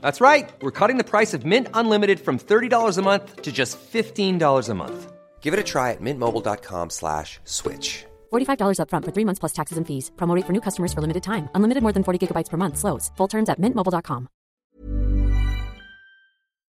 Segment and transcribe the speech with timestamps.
[0.00, 0.48] That's right.
[0.62, 4.74] We're cutting the price of Mint Unlimited from $30 a month to just $15 a
[4.74, 5.12] month.
[5.40, 8.04] Give it a try at mintmobile.com slash switch.
[8.32, 10.12] $45 upfront for three months plus taxes and fees.
[10.16, 11.48] Promote for new customers for limited time.
[11.54, 12.76] Unlimited more than 40 gigabytes per month.
[12.78, 13.10] Slows.
[13.16, 14.28] Full terms at mintmobile.com.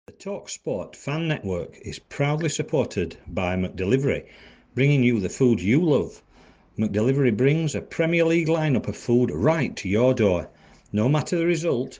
[0.07, 4.25] The TalkSport Fan Network is proudly supported by McDelivery,
[4.75, 6.21] bringing you the food you love.
[6.77, 10.49] McDelivery brings a Premier League lineup of food right to your door.
[10.91, 11.99] No matter the result,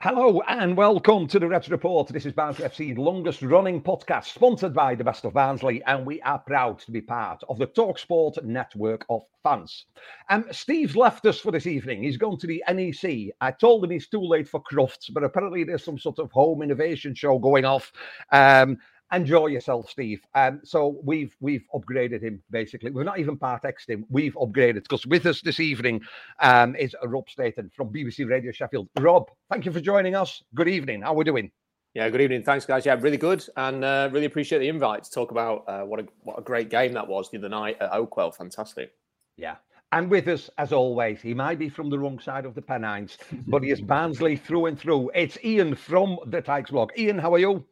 [0.00, 2.06] Hello and welcome to the Reds Report.
[2.06, 6.22] This is Barnsley FC's longest running podcast, sponsored by the Best of Barnsley, and we
[6.22, 9.86] are proud to be part of the Talksport network of fans.
[10.30, 12.04] Um, Steve's left us for this evening.
[12.04, 13.34] He's gone to the NEC.
[13.40, 16.62] I told him he's too late for Crufts, but apparently there's some sort of home
[16.62, 17.92] innovation show going off.
[18.30, 18.78] Um,
[19.12, 20.20] enjoy yourself, Steve.
[20.34, 22.90] Um, so we've we've upgraded him basically.
[22.90, 24.04] We've not even part him.
[24.08, 26.02] We've upgraded because with us this evening
[26.40, 28.88] um, is Rob Staton from BBC Radio Sheffield.
[28.98, 30.42] Rob, thank you for joining us.
[30.54, 31.02] Good evening.
[31.02, 31.50] How are we doing?
[31.94, 32.42] Yeah, good evening.
[32.42, 32.84] Thanks, guys.
[32.84, 36.06] Yeah, really good, and uh, really appreciate the invite to talk about uh, what a
[36.22, 38.34] what a great game that was the other night at Oakwell.
[38.34, 38.92] Fantastic.
[39.36, 39.56] Yeah.
[39.90, 43.16] And with us, as always, he might be from the wrong side of the Pennines,
[43.46, 45.10] but he is Barnsley through and through.
[45.14, 46.90] It's Ian from the Tykes blog.
[46.98, 47.64] Ian, how are you?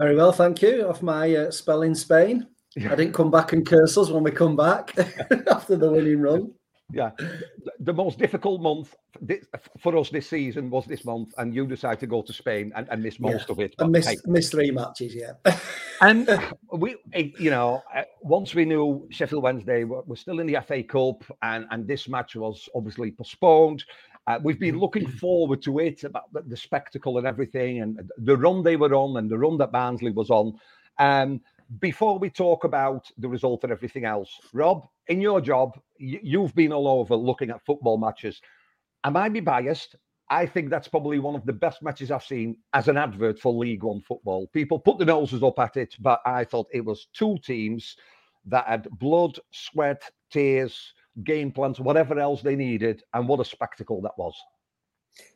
[0.00, 0.88] Very well, thank you.
[0.88, 2.46] Off my uh, spell in Spain.
[2.78, 4.96] I didn't come back and curse us when we come back
[5.50, 6.54] after the winning run.
[6.90, 7.10] Yeah,
[7.80, 8.96] the most difficult month
[9.78, 12.88] for us this season was this month, and you decided to go to Spain and,
[12.88, 13.52] and miss most yeah.
[13.52, 13.74] of it.
[13.78, 14.16] And miss hey.
[14.24, 15.32] missed three matches, yeah.
[16.00, 16.28] and
[16.72, 20.82] we, you know, uh, once we knew Sheffield Wednesday were, were still in the FA
[20.82, 23.84] Cup, and and this match was obviously postponed.
[24.26, 28.36] Uh, we've been looking forward to it about the, the, spectacle and everything, and the
[28.36, 30.54] run they were on, and the run that Barnsley was on.
[30.98, 31.40] Um,
[31.80, 36.54] before we talk about the result and everything else, Rob, in your job, y- you've
[36.54, 38.40] been all over looking at football matches.
[39.04, 39.96] Am I be biased?
[40.28, 43.52] I think that's probably one of the best matches I've seen as an advert for
[43.52, 44.46] League One football.
[44.48, 47.96] People put their noses up at it, but I thought it was two teams
[48.46, 50.94] that had blood, sweat, tears,
[51.24, 54.34] game plans, whatever else they needed, and what a spectacle that was.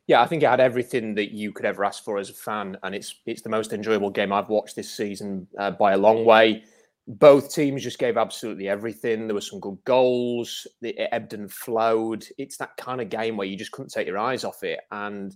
[0.07, 2.77] Yeah, I think it had everything that you could ever ask for as a fan,
[2.83, 6.25] and it's it's the most enjoyable game I've watched this season uh, by a long
[6.25, 6.65] way.
[7.07, 9.27] Both teams just gave absolutely everything.
[9.27, 10.67] There were some good goals.
[10.83, 12.27] It ebbed and flowed.
[12.39, 15.35] It's that kind of game where you just couldn't take your eyes off it, and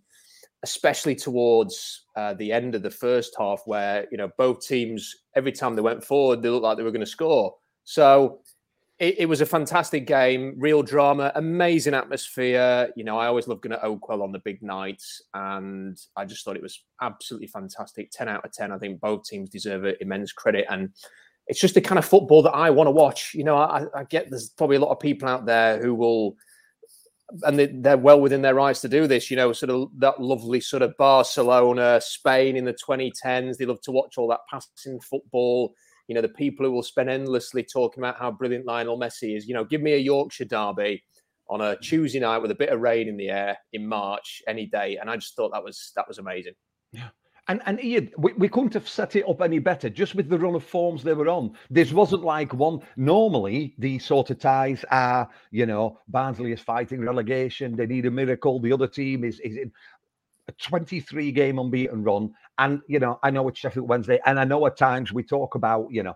[0.63, 5.53] especially towards uh, the end of the first half, where you know both teams every
[5.53, 7.55] time they went forward, they looked like they were going to score.
[7.85, 8.41] So
[8.99, 12.91] it, it, was a fantastic game, real drama, amazing atmosphere.
[12.97, 16.45] You know, I always love going to Oakwell on the big nights, and I just
[16.45, 18.11] thought it was absolutely fantastic.
[18.11, 18.73] 10 out of 10.
[18.73, 20.67] I think both teams deserve immense credit.
[20.69, 20.91] And
[21.47, 23.35] it's just the kind of football that I want to watch.
[23.35, 26.35] You know, I, I get there's probably a lot of people out there who will,
[27.43, 30.21] and they, are well within their rights to do this, you know, sort of that
[30.21, 33.59] lovely sort of Barcelona, Spain in the 2010s.
[33.59, 35.73] They love to watch all that passing football
[36.09, 39.47] you know, the people who will spend endlessly talking about how brilliant Lionel Messi is.
[39.47, 41.05] You know, give me a Yorkshire derby
[41.49, 44.67] on a Tuesday night with a bit of rain in the air in March any
[44.67, 46.55] day, and I just thought that was that was amazing.
[46.93, 47.09] Yeah.
[47.51, 50.39] And, and Ian, we, we couldn't have set it up any better just with the
[50.39, 51.55] run of forms they were on.
[51.71, 52.81] This wasn't like one.
[52.97, 57.75] Normally, these sort of ties are, you know, Barnsley is fighting relegation.
[57.75, 58.61] They need a miracle.
[58.61, 59.73] The other team is, is in
[60.49, 62.35] a 23 game unbeaten run.
[62.59, 65.55] And, you know, I know it's Sheffield Wednesday, and I know at times we talk
[65.55, 66.15] about, you know,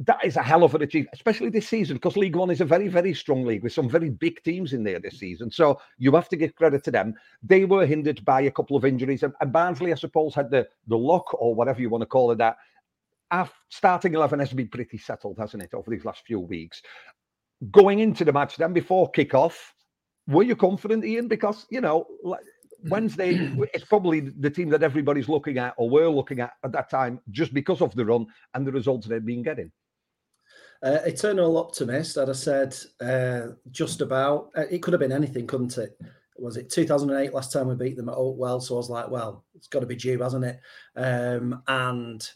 [0.00, 2.66] that is a hell of an achievement, especially this season, because League One is a
[2.66, 5.50] very, very strong league with some very big teams in there this season.
[5.50, 7.14] So you have to give credit to them.
[7.42, 10.68] They were hindered by a couple of injuries, and, and Barnsley, I suppose, had the
[10.86, 12.56] the luck or whatever you want to call it that.
[13.30, 16.82] Our starting eleven has been pretty settled, hasn't it, over these last few weeks?
[17.70, 19.56] Going into the match, then before kickoff,
[20.28, 21.26] were you confident, Ian?
[21.26, 22.06] Because you know,
[22.88, 26.90] Wednesday it's probably the team that everybody's looking at or were looking at at that
[26.90, 29.70] time just because of the run and the results they've been getting.
[30.82, 34.50] Uh, eternal optimist, as I said, uh, just about.
[34.56, 35.98] Uh, it could have been anything, couldn't it?
[36.38, 38.62] Was it 2008 last time we beat them at Oakwell?
[38.62, 40.60] So I was like, well, it's got to be due, hasn't it?
[40.94, 42.28] Um, and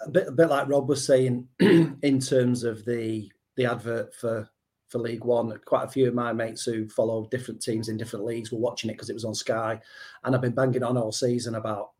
[0.00, 4.48] a bit, a bit like Rob was saying in terms of the the advert for
[4.92, 5.58] for League One.
[5.64, 8.90] Quite a few of my mates who follow different teams in different leagues were watching
[8.90, 9.80] it because it was on Sky,
[10.22, 11.92] and I've been banging on all season about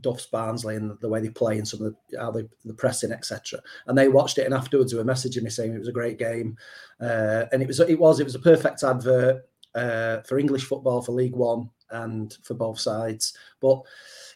[0.00, 3.12] Duff's Barnsley and the way they play and some of the how they the pressing
[3.12, 3.60] etc.
[3.86, 6.18] And they watched it and afterwards they were messaging me saying it was a great
[6.18, 6.56] game,
[7.00, 11.00] uh, and it was it was it was a perfect advert uh, for English football
[11.00, 13.34] for League One and for both sides.
[13.60, 13.82] But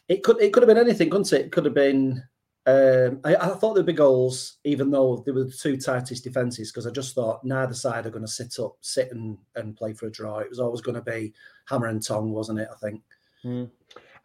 [0.07, 1.45] it could it could have been anything, couldn't it?
[1.47, 2.23] It could have been.
[2.67, 6.69] Um, I, I, thought there'd be goals, even though they were the two tightest defences,
[6.69, 9.93] because I just thought neither side are going to sit up, sit and, and play
[9.93, 10.39] for a draw.
[10.39, 11.33] It was always going to be
[11.69, 12.67] hammer and tongue, wasn't it?
[12.69, 13.01] I think.
[13.45, 13.71] Mm.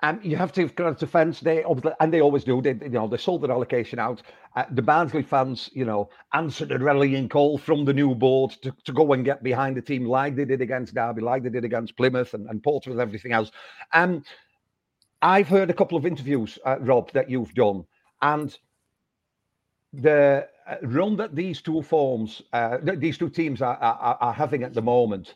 [0.04, 1.38] And you have to have defence.
[1.38, 1.64] They
[2.00, 2.60] and they always do.
[2.60, 4.22] They you know they sold their allocation out.
[4.56, 8.74] Uh, the Barnsley fans, you know, answered a rallying call from the new board to,
[8.84, 11.64] to go and get behind the team, like they did against Derby, like they did
[11.64, 13.52] against Plymouth and, and Portsmouth, and everything else.
[13.92, 14.24] Um,
[15.22, 17.84] I've heard a couple of interviews, uh, Rob, that you've done,
[18.22, 18.56] and
[19.92, 24.62] the uh, run that these two forms, uh, these two teams are, are, are having
[24.62, 25.34] at the moment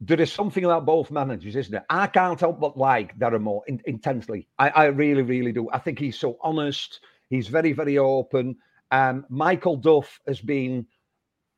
[0.00, 1.86] there is something about both managers, isn't there?
[1.90, 4.46] I can't help but like Darren in, intensely.
[4.58, 5.68] I, I, really, really do.
[5.72, 7.00] I think he's so honest.
[7.30, 8.56] He's very, very open.
[8.90, 10.86] Um, Michael Duff has been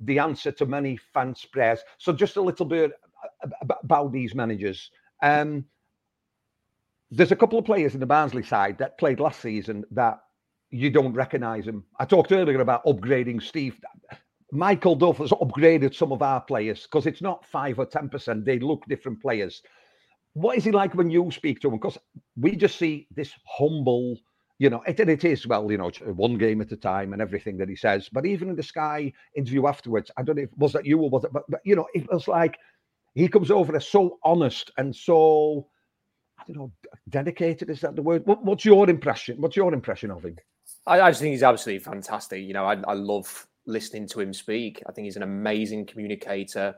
[0.00, 1.80] the answer to many fans' prayers.
[1.98, 2.92] So just a little bit
[3.82, 4.90] about these managers.
[5.22, 5.66] Um,
[7.10, 10.20] there's a couple of players in the Barnsley side that played last season that
[10.70, 11.84] you don't recognise him.
[11.98, 13.80] I talked earlier about upgrading Steve.
[14.52, 18.44] Michael Duff has upgraded some of our players because it's not five or ten percent.
[18.44, 19.62] They look different players.
[20.34, 21.74] What is he like when you speak to him?
[21.74, 21.98] Because
[22.36, 24.16] we just see this humble,
[24.58, 27.56] you know, it, it is well, you know, one game at a time and everything
[27.58, 28.08] that he says.
[28.12, 31.10] But even in the Sky interview afterwards, I don't know if was that you or
[31.10, 32.58] was it, but, but you know, it was like
[33.14, 35.66] he comes over as so honest and so
[36.38, 36.72] I don't know,
[37.08, 37.70] dedicated.
[37.70, 38.22] Is that the word?
[38.24, 39.40] What, what's your impression?
[39.40, 40.36] What's your impression of him?
[40.90, 42.42] I, I just think he's absolutely fantastic.
[42.42, 44.82] You know, I, I love listening to him speak.
[44.88, 46.74] I think he's an amazing communicator.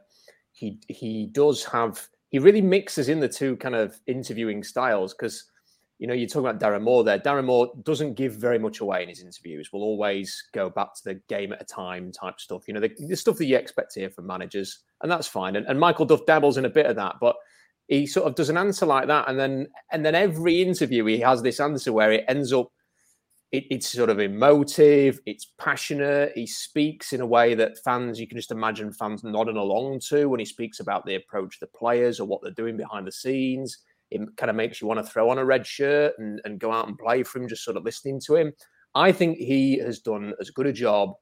[0.53, 5.51] He he does have he really mixes in the two kind of interviewing styles because
[5.99, 7.19] you know you're talking about Darren Moore there.
[7.19, 9.73] Darren Moore doesn't give very much away in his interviews.
[9.73, 12.69] Will always go back to the game at a time type stuff.
[12.69, 15.57] You know the, the stuff that you expect to hear from managers, and that's fine.
[15.57, 17.37] And, and Michael Duff dabbles in a bit of that, but
[17.89, 21.21] he sort of does an answer like that, and then and then every interview he
[21.21, 22.71] has this answer where it ends up
[23.53, 26.33] it, it's sort of emotive, it's passionate.
[26.35, 30.27] He speaks in a way that fans, you can just imagine fans nodding along to
[30.27, 33.79] when he speaks about the approach the players or what they're doing behind the scenes.
[34.11, 36.73] It kind of makes you want to throw on a red shirt and, and go
[36.73, 38.53] out and play for him, just sort of listening to him.
[38.95, 41.13] I think he has done as good a job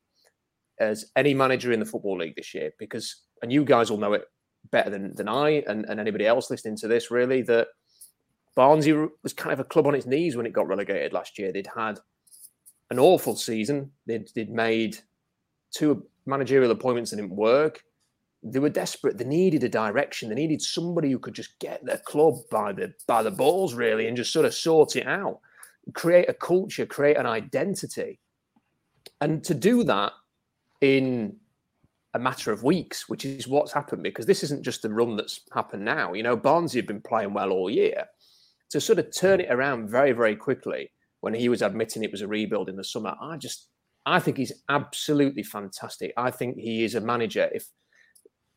[0.79, 4.13] as any manager in the Football League this year because, and you guys will know
[4.13, 4.25] it
[4.71, 7.69] better than, than I and, and anybody else listening to this, really, that
[8.55, 11.53] Barnsley was kind of a club on its knees when it got relegated last year.
[11.53, 11.99] They'd had
[12.91, 13.91] an awful season.
[14.07, 14.99] They'd, they'd made
[15.71, 17.83] two managerial appointments that didn't work.
[18.43, 19.19] They were desperate.
[19.19, 20.29] They needed a direction.
[20.29, 24.07] They needed somebody who could just get their club by the by the balls, really,
[24.07, 25.41] and just sort of sort it out,
[25.93, 28.19] create a culture, create an identity,
[29.21, 30.13] and to do that
[30.81, 31.37] in
[32.15, 35.41] a matter of weeks, which is what's happened because this isn't just the run that's
[35.53, 36.15] happened now.
[36.15, 38.07] You know, Barnsley have been playing well all year.
[38.71, 39.45] To sort of turn mm.
[39.45, 42.85] it around very, very quickly when he was admitting it was a rebuild in the
[42.85, 43.15] summer.
[43.21, 43.69] I just,
[44.07, 46.13] I think he's absolutely fantastic.
[46.17, 47.49] I think he is a manager.
[47.53, 47.69] If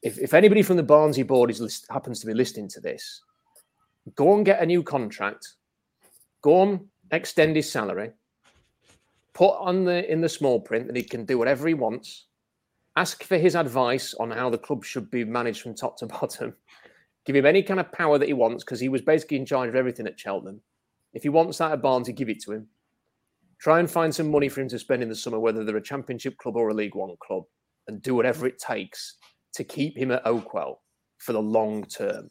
[0.03, 3.22] if, if anybody from the Barnsley board is list, happens to be listening to this,
[4.15, 5.48] go and get a new contract.
[6.41, 8.12] Go on, extend his salary.
[9.34, 12.27] Put on the in the small print that he can do whatever he wants.
[12.96, 16.53] Ask for his advice on how the club should be managed from top to bottom.
[17.25, 19.70] Give him any kind of power that he wants because he was basically in charge
[19.70, 20.62] of everything at Cheltenham.
[21.13, 22.67] If he wants that at Barnsley, give it to him.
[23.60, 25.82] Try and find some money for him to spend in the summer, whether they're a
[25.82, 27.43] championship club or a League One club,
[27.88, 29.17] and do whatever it takes
[29.53, 30.77] to keep him at Oakwell
[31.20, 32.29] for the long term.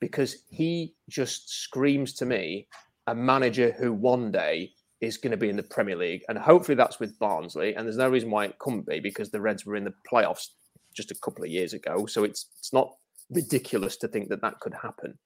[0.00, 2.68] Because he just screams to me
[3.06, 6.22] a manager who one day is going to be in the Premier League.
[6.28, 7.74] And hopefully that's with Barnsley.
[7.74, 10.48] And there's no reason why it couldn't be because the Reds were in the playoffs
[10.94, 12.06] just a couple of years ago.
[12.06, 12.94] So it's it's not
[13.30, 15.18] ridiculous to think that that could happen.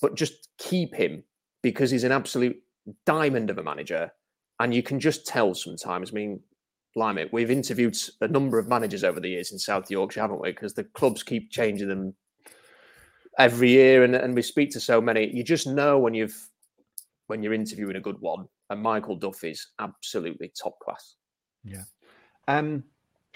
[0.00, 1.24] But just keep him
[1.66, 2.56] because he's an absolute
[3.06, 4.08] diamond of a manager.
[4.60, 6.12] And you can just tell sometimes.
[6.12, 6.38] I mean,
[6.94, 10.52] blimey, we've interviewed a number of managers over the years in South Yorkshire, haven't we?
[10.52, 12.14] Because the clubs keep changing them
[13.36, 15.28] every year, and, and we speak to so many.
[15.34, 16.40] You just know when you've
[17.26, 21.16] when you're interviewing a good one, and Michael Duff is absolutely top class.
[21.64, 21.82] Yeah.
[22.46, 22.84] Um,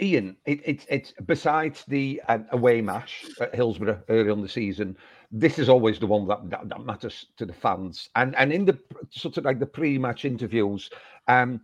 [0.00, 4.96] Ian, it, it, it's besides the uh, away match at Hillsborough early on the season,
[5.30, 8.08] this is always the one that, that, that, matters to the fans.
[8.16, 8.78] And and in the
[9.10, 10.90] sort of like the pre-match interviews,
[11.28, 11.60] um,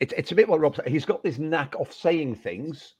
[0.00, 0.88] it's it's a bit what Rob said.
[0.88, 2.94] He's got this knack of saying things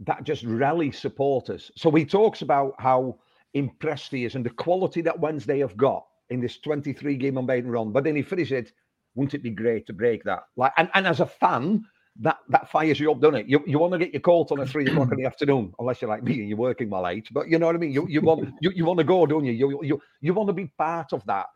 [0.00, 1.70] that just rally supporters.
[1.76, 3.18] So he talks about how
[3.54, 7.70] impressed he is and the quality that Wednesday have got in this 23 game unbeaten
[7.70, 7.92] run.
[7.92, 8.72] But then he finishes it,
[9.14, 10.42] wouldn't it be great to break that?
[10.56, 11.86] Like, and, and as a fan,
[12.20, 13.46] that that fires you up, doesn't it?
[13.46, 16.00] You you want to get your coat on at three o'clock in the afternoon, unless
[16.00, 17.28] you're like me and you're working while eight.
[17.32, 17.92] But you know what I mean.
[17.92, 19.52] You you want you, you want to go, don't you?
[19.52, 21.46] You you you want to be part of that.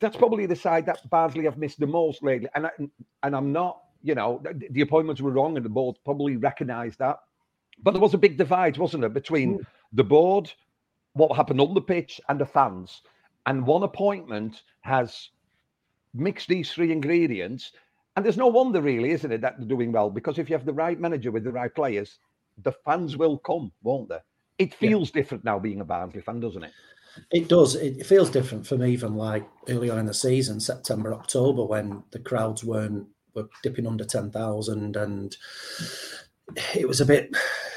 [0.00, 2.48] That's probably the side that Barnsley have missed the most lately.
[2.56, 2.70] And I,
[3.22, 6.98] and I'm not, you know, the, the appointments were wrong, and the board probably recognised
[6.98, 7.18] that.
[7.82, 9.66] But there was a big divide, wasn't there, between mm.
[9.92, 10.52] the board,
[11.12, 13.02] what happened on the pitch, and the fans.
[13.46, 15.28] And one appointment has
[16.14, 17.72] mixed these three ingredients.
[18.14, 20.10] And there's no wonder, really, isn't it, that they're doing well?
[20.10, 22.18] Because if you have the right manager with the right players,
[22.62, 24.18] the fans will come, won't they?
[24.58, 25.22] It feels yeah.
[25.22, 26.72] different now being a Barnsley fan, doesn't it?
[27.30, 27.74] It does.
[27.74, 32.02] It feels different for me even like early on in the season, September, October, when
[32.10, 35.36] the crowds weren't were dipping under ten thousand, and
[36.74, 37.34] it was a bit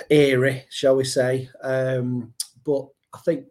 [0.09, 1.49] eerie, shall we say?
[1.61, 2.33] Um,
[2.65, 3.45] but I think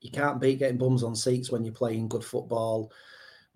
[0.00, 2.92] you can't beat getting bums on seats when you're playing good football.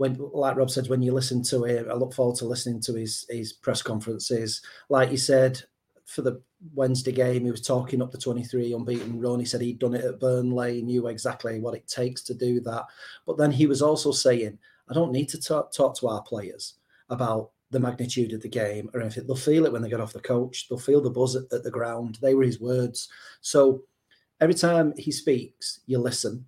[0.00, 2.94] When, like Rob said, when you listen to it, I look forward to listening to
[2.94, 4.62] his his press conferences.
[4.88, 5.60] Like you said,
[6.06, 6.40] for the
[6.72, 9.40] Wednesday game, he was talking up the 23 unbeaten run.
[9.40, 12.86] He said he'd done it at Burnley, knew exactly what it takes to do that.
[13.26, 16.76] But then he was also saying, I don't need to talk, talk to our players
[17.10, 19.26] about the magnitude of the game or anything.
[19.26, 20.66] They'll feel it when they get off the coach.
[20.66, 22.16] They'll feel the buzz at, at the ground.
[22.22, 23.10] They were his words.
[23.42, 23.82] So
[24.40, 26.46] every time he speaks, you listen.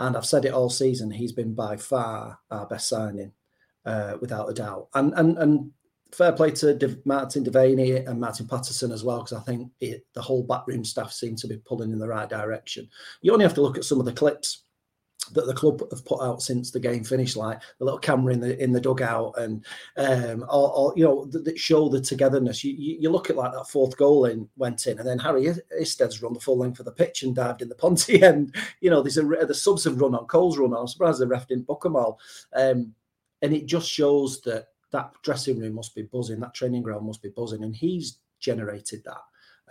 [0.00, 1.10] And I've said it all season.
[1.10, 3.32] He's been by far our best signing,
[3.86, 4.88] uh, without a doubt.
[4.94, 5.70] And and and
[6.12, 10.04] fair play to De- Martin Devaney and Martin Paterson as well, because I think it,
[10.14, 12.88] the whole backroom staff seem to be pulling in the right direction.
[13.22, 14.64] You only have to look at some of the clips
[15.34, 18.40] that the club have put out since the game finished, like the little camera in
[18.40, 19.64] the in the dugout, and
[19.96, 22.64] um, or, or you know that, show the togetherness.
[22.64, 25.46] You, you, you look at like that fourth goal in went in, and then Harry
[25.80, 28.90] Isted's run the full length of the pitch and dived in the Ponty, and you
[28.90, 30.80] know there's a the subs have run on, Cole's run on.
[30.80, 32.18] I'm surprised the ref didn't book them all,
[32.54, 32.94] um,
[33.42, 37.22] and it just shows that that dressing room must be buzzing, that training ground must
[37.22, 39.22] be buzzing, and he's generated that.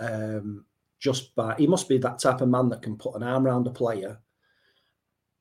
[0.01, 0.65] Um,
[0.99, 3.67] just by he must be that type of man that can put an arm around
[3.67, 4.19] a player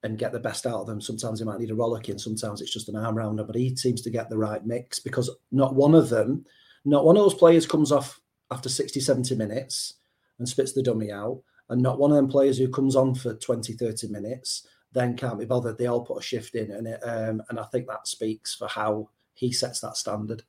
[0.03, 1.01] and get the best out of them.
[1.01, 4.01] Sometimes he might need a rollicking, sometimes it's just an arm rounder, but he seems
[4.03, 6.45] to get the right mix because not one of them,
[6.85, 9.95] not one of those players comes off after 60, 70 minutes
[10.39, 13.35] and spits the dummy out, and not one of them players who comes on for
[13.35, 15.79] 20, 30 minutes then can't be bothered.
[15.79, 18.69] They all put a shift in, and it, um, and I think that speaks for
[18.69, 20.43] how he sets that standard.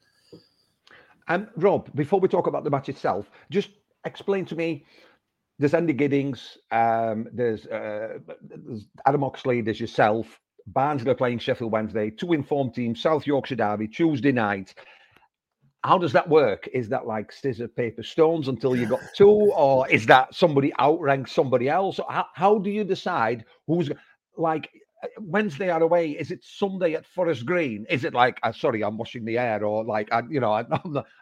[1.28, 3.70] And um, Rob, before we talk about the match itself, just
[4.06, 4.86] explain to me
[5.60, 10.40] there's Andy Giddings, um, there's, uh, there's Adam Oxley, there's yourself.
[10.68, 14.74] Barnsley are playing Sheffield Wednesday, two informed teams, South Yorkshire Derby, Tuesday night.
[15.84, 16.68] How does that work?
[16.74, 21.32] Is that like scissor, paper, stones until you got two, or is that somebody outranks
[21.32, 22.00] somebody else?
[22.10, 23.90] How, how do you decide who's
[24.38, 24.70] like
[25.20, 26.12] Wednesday are away?
[26.12, 27.86] Is it Sunday at Forest Green?
[27.90, 30.66] Is it like, uh, sorry, I'm washing the air, or like, I, you know, I,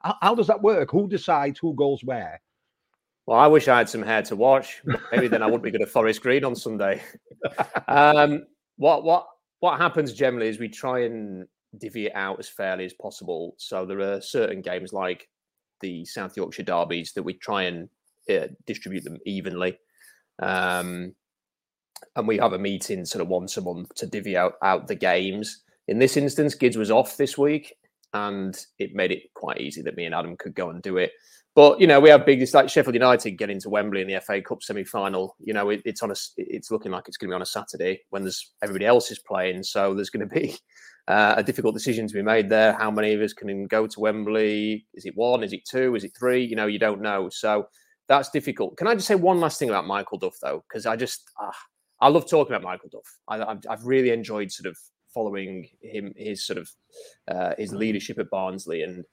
[0.04, 0.92] how, how does that work?
[0.92, 2.42] Who decides who goes where?
[3.28, 4.82] Well, I wish I had some hair to watch.
[5.12, 7.04] Maybe then I wouldn't be going to Forest Green on Sunday.
[7.88, 8.46] um,
[8.78, 9.28] what what
[9.60, 11.46] what happens generally is we try and
[11.78, 13.54] divvy it out as fairly as possible.
[13.58, 15.28] So there are certain games like
[15.82, 17.90] the South Yorkshire derbies that we try and
[18.30, 19.78] uh, distribute them evenly.
[20.40, 21.14] Um,
[22.16, 24.96] and we have a meeting sort of once a month to divvy out, out the
[24.96, 25.64] games.
[25.88, 27.76] In this instance, Gids was off this week,
[28.18, 31.12] and it made it quite easy that me and Adam could go and do it.
[31.56, 32.42] But you know, we have big.
[32.42, 35.36] It's like Sheffield United getting to Wembley in the FA Cup semi-final.
[35.40, 36.16] You know, it, it's on a.
[36.38, 39.20] It's looking like it's going to be on a Saturday when there's everybody else is
[39.20, 39.64] playing.
[39.64, 40.56] So there's going to be
[41.08, 42.74] uh, a difficult decision to be made there.
[42.74, 44.86] How many of us can go to Wembley?
[44.94, 45.44] Is it one?
[45.44, 45.96] Is it two?
[45.96, 46.44] Is it three?
[46.44, 47.30] You know, you don't know.
[47.32, 47.68] So
[48.08, 48.78] that's difficult.
[48.78, 50.64] Can I just say one last thing about Michael Duff though?
[50.70, 51.58] Because I just ah,
[52.02, 53.18] I love talking about Michael Duff.
[53.28, 54.78] I, have really enjoyed sort of
[55.18, 56.70] following him, his sort of
[57.28, 59.04] uh, his leadership at Barnsley and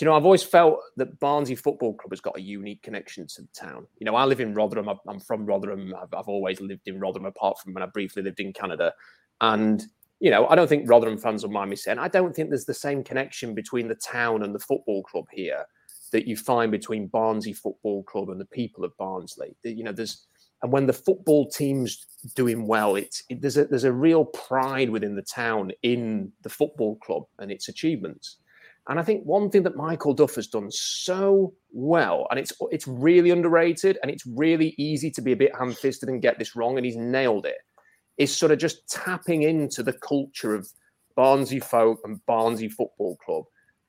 [0.00, 3.42] you know, I've always felt that Barnsley Football Club has got a unique connection to
[3.42, 3.86] the town.
[3.98, 4.88] You know, I live in Rotherham.
[5.08, 5.92] I'm from Rotherham.
[6.00, 8.92] I've, I've always lived in Rotherham, apart from when I briefly lived in Canada.
[9.40, 9.82] And
[10.20, 12.64] you know, I don't think Rotherham fans will mind me saying I don't think there's
[12.64, 15.64] the same connection between the town and the football club here
[16.12, 19.56] that you find between Barnsley Football Club and the people of Barnsley.
[19.62, 20.26] You know, there's
[20.62, 24.90] And when the football team's doing well, it's it, there's a there's a real pride
[24.90, 28.38] within the town in the football club and its achievements.
[28.88, 32.88] And I think one thing that Michael Duff has done so well, and it's it's
[32.88, 36.76] really underrated, and it's really easy to be a bit ham-fisted and get this wrong,
[36.76, 37.58] and he's nailed it.
[38.16, 40.68] Is sort of just tapping into the culture of
[41.14, 43.44] Barnsley folk and Barnsley Football Club,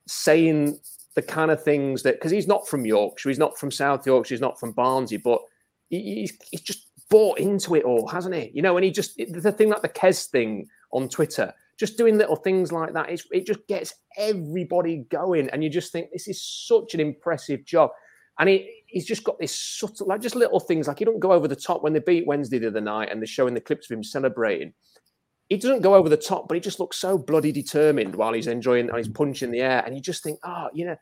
[0.05, 0.77] saying
[1.15, 4.35] the kind of things that because he's not from Yorkshire, he's not from South Yorkshire,
[4.35, 5.41] he's not from Barnsley, but
[5.89, 8.51] he's, he's just bought into it all, hasn't he?
[8.53, 12.17] You know, and he just the thing like the Kes thing on Twitter, just doing
[12.17, 16.41] little things like that, it just gets everybody going, and you just think this is
[16.41, 17.91] such an impressive job.
[18.39, 21.33] And he, he's just got this subtle, like just little things, like he don't go
[21.33, 23.91] over the top when they beat Wednesday the other night and they're showing the clips
[23.91, 24.73] of him celebrating.
[25.49, 28.47] He doesn't go over the top, but he just looks so bloody determined while he's
[28.47, 29.83] enjoying and he's punching the air.
[29.85, 30.95] And you just think, oh, you know,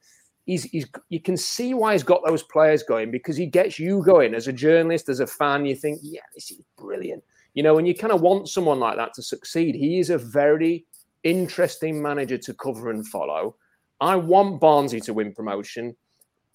[0.47, 4.01] he's, he's you can see why he's got those players going because he gets you
[4.01, 5.65] going as a journalist, as a fan.
[5.65, 7.23] You think, yeah, this is brilliant.
[7.53, 9.75] You know, and you kind of want someone like that to succeed.
[9.75, 10.85] He is a very
[11.23, 13.55] interesting manager to cover and follow.
[13.99, 15.95] I want Barnsley to win promotion,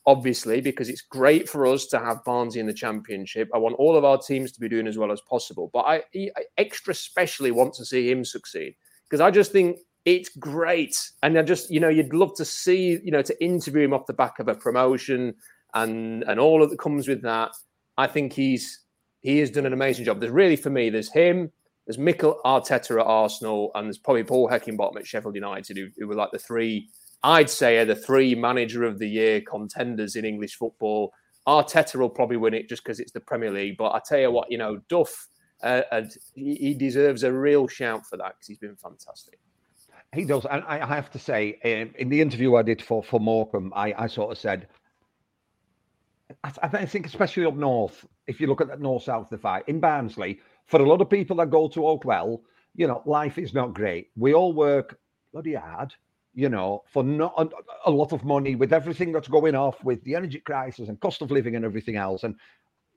[0.07, 3.49] obviously, because it's great for us to have Barnsley in the championship.
[3.53, 6.03] I want all of our teams to be doing as well as possible, but I,
[6.15, 8.77] I extra specially want to see him succeed
[9.09, 10.97] because I just think it's great.
[11.23, 14.07] And I just, you know, you'd love to see, you know, to interview him off
[14.07, 15.35] the back of a promotion
[15.75, 17.53] and and all of that comes with that.
[17.97, 18.81] I think he's
[19.21, 20.21] he has done an amazing job.
[20.21, 21.51] There's really for me, there's him,
[21.87, 26.09] there's Mikel Arteta at Arsenal, and there's probably Paul Heckingbottom at Sheffield United, who, who
[26.09, 26.89] were like the three,
[27.23, 31.13] I'd say, are the three manager of the year contenders in English football.
[31.47, 33.77] Arteta will probably win it just because it's the Premier League.
[33.77, 35.29] But I tell you what, you know, Duff,
[35.63, 35.83] uh,
[36.35, 39.39] he deserves a real shout for that because he's been fantastic.
[40.15, 43.19] He does, and I have to say, um, in the interview I did for for
[43.19, 44.69] Morecambe, I, I sort of said,
[46.45, 50.41] I, I think especially up north, if you look at that north-south divide in Barnsley,
[50.67, 52.41] for a lot of people that go to Oakwell,
[52.75, 54.11] you know, life is not great.
[54.15, 54.99] We all work
[55.33, 55.95] bloody hard,
[56.35, 57.49] you know, for not a,
[57.87, 61.23] a, lot of money with everything that's going off with the energy crisis and cost
[61.23, 62.25] of living and everything else.
[62.25, 62.37] And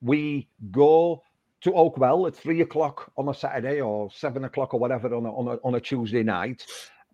[0.02, 1.22] we go
[1.62, 5.30] to Oakwell at three o'clock on a Saturday or seven o'clock or whatever on a,
[5.30, 6.66] on a, on a Tuesday night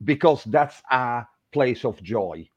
[0.05, 2.49] because that's our place of joy.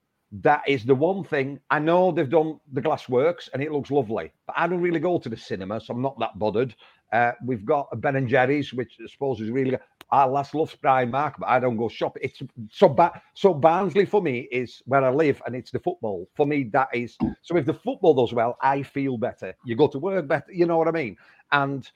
[0.41, 3.91] That is the one thing I know they've done the glass works and it looks
[3.91, 6.75] lovely, but I don't really go to the cinema, so I'm not that bothered.
[7.13, 9.77] Uh, we've got Ben and Jerry's, which I suppose is really
[10.12, 12.17] our last love loves Primark, but I don't go shop.
[12.21, 16.27] It's so ba- so Barnsley for me is where I live, and it's the football.
[16.36, 17.58] For me, that is so.
[17.58, 19.55] If the football does well, I feel better.
[19.63, 20.51] You go to work better.
[20.51, 21.17] You know what I mean?
[21.51, 21.89] And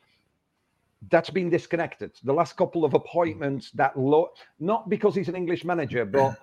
[1.07, 2.11] that's been disconnected.
[2.23, 6.37] The last couple of appointments that lo- not because he's an English manager, but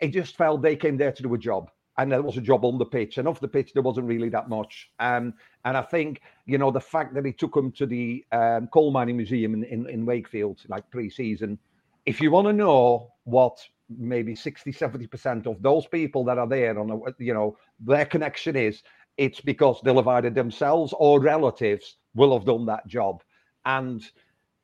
[0.00, 1.70] it just felt they came there to do a job.
[1.96, 4.28] And there was a job on the pitch, and off the pitch there wasn't really
[4.30, 4.90] that much.
[4.98, 8.66] Um, and I think you know the fact that he took him to the um,
[8.68, 11.56] coal mining museum in, in, in Wakefield like pre-season.
[12.04, 16.48] If you want to know what maybe 60 70 percent of those people that are
[16.48, 18.82] there on a, you know their connection is,
[19.16, 23.22] it's because they'll have either themselves or relatives will have done that job
[23.64, 24.02] and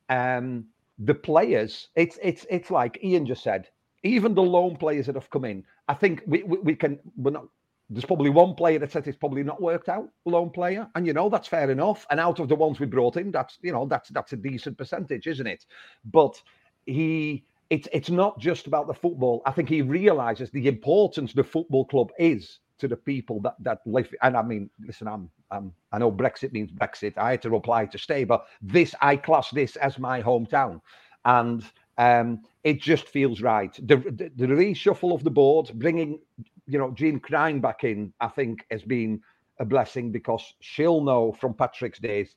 [0.09, 0.67] um,
[0.99, 3.69] the players, it's it's it's like Ian just said.
[4.03, 6.99] Even the lone players that have come in, I think we we, we can.
[7.17, 7.47] We're not.
[7.91, 11.13] There's probably one player that said it's probably not worked out, lone player, and you
[11.13, 12.07] know that's fair enough.
[12.11, 14.79] And out of the ones we brought in, that's you know that's that's a decent
[14.79, 15.67] percentage, isn't it?
[16.05, 16.41] But
[16.87, 19.43] he it's it's not just about the football.
[19.47, 23.81] I think he realizes the importance the football club is to the people that that
[23.87, 24.13] live.
[24.23, 27.17] And I mean, listen, I'm, I'm I know Brexit means Brexit.
[27.17, 30.81] I had to apply to stay, but this I class this as my hometown,
[31.25, 31.65] and
[31.99, 33.75] um, it just feels right.
[33.87, 36.21] The, the, the reshuffle of the board, bringing
[36.67, 39.21] you know Jean Cryne back in, I think has been
[39.59, 42.35] a blessing because she'll know from Patrick's days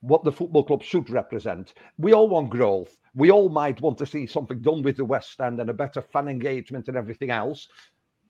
[0.00, 1.74] what the football club should represent.
[1.98, 2.96] We all want growth.
[3.14, 6.02] We all might want to see something done with the West End and a better
[6.02, 7.66] fan engagement and everything else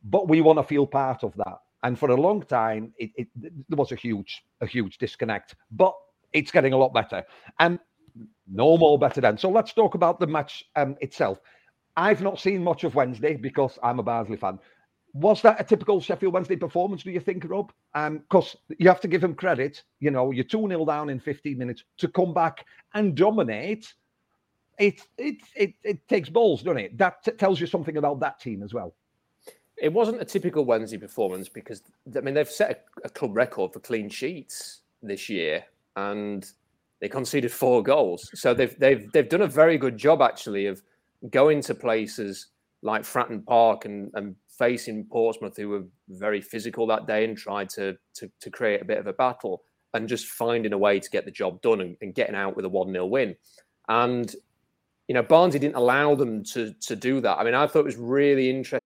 [0.04, 1.58] but we want to feel part of that.
[1.82, 5.54] And for a long time, it, it, there was a huge, a huge disconnect.
[5.70, 5.94] But
[6.32, 7.24] it's getting a lot better,
[7.60, 7.78] and
[8.50, 9.38] no more better than.
[9.38, 11.40] So let's talk about the match um, itself.
[11.96, 14.58] I've not seen much of Wednesday because I'm a Barnsley fan.
[15.14, 17.72] Was that a typical Sheffield Wednesday performance, do you think, Rob?
[17.94, 19.82] Because um, you have to give him credit.
[20.00, 23.94] You know, you're 2 0 down in 15 minutes to come back and dominate.
[24.78, 26.98] It, it, it, it takes balls, doesn't it?
[26.98, 28.94] That t- tells you something about that team as well.
[29.78, 31.82] It wasn't a typical Wednesday performance because
[32.16, 35.64] I mean they've set a, a club record for clean sheets this year,
[35.96, 36.50] and
[37.00, 38.30] they conceded four goals.
[38.34, 40.82] So they've they've they've done a very good job actually of
[41.30, 42.48] going to places
[42.82, 47.68] like Fratton Park and, and facing Portsmouth, who were very physical that day and tried
[47.70, 49.62] to, to to create a bit of a battle.
[49.94, 52.64] and just finding a way to get the job done and, and getting out with
[52.64, 53.34] a 1 0 win.
[53.88, 54.34] And,
[55.08, 57.38] you know, Barnsley didn't allow them to, to do that.
[57.38, 58.85] I mean, I thought it was really interesting.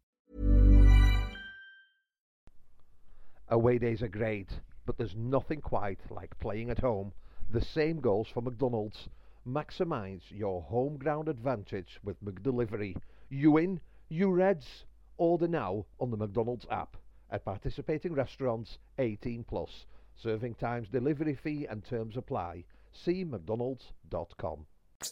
[3.51, 4.49] Away days are great,
[4.85, 7.11] but there's nothing quite like playing at home.
[7.49, 9.09] The same goes for McDonald's.
[9.45, 12.95] Maximize your home ground advantage with McDelivery.
[13.29, 14.85] You in, you Reds.
[15.17, 16.95] Order now on the McDonald's app.
[17.29, 19.85] At participating restaurants, 18 plus.
[20.15, 22.63] Serving times, delivery fee, and terms apply.
[22.93, 24.65] See McDonald's.com.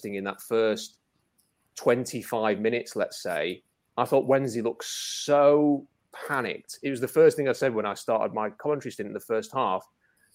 [0.05, 0.99] In that first
[1.75, 3.63] 25 minutes, let's say,
[3.97, 5.85] I thought Wednesday looked so
[6.27, 6.79] panicked.
[6.83, 9.19] It was the first thing I said when I started my commentary stint in the
[9.19, 9.85] first half